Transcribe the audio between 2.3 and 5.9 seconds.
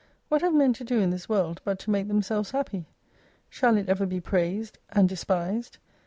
happy? Shall it ever be praised, and despised